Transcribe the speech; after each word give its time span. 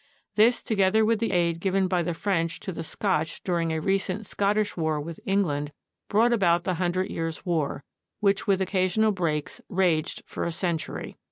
This, 0.33 0.63
together 0.63 1.05
with 1.05 1.19
the 1.19 1.31
aid 1.31 1.59
given 1.59 1.87
by 1.87 2.01
the 2.01 2.15
French 2.15 2.59
to 2.61 2.71
the 2.71 2.81
Scotch 2.81 3.43
during 3.43 3.71
a 3.71 3.79
recent 3.79 4.25
Scottish 4.25 4.75
war 4.75 4.99
with 4.99 5.19
England, 5.27 5.71
brought 6.09 6.33
about 6.33 6.63
the 6.63 6.73
Hun 6.81 6.91
dred 6.93 7.11
Years' 7.11 7.45
War, 7.45 7.83
which 8.19 8.47
with 8.47 8.61
occasional 8.61 9.11
breaks 9.11 9.61
raged 9.69 10.23
for 10.25 10.43
a 10.43 10.51
century. 10.51 11.17